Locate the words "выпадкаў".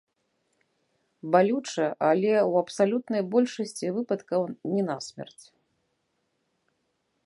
3.99-4.41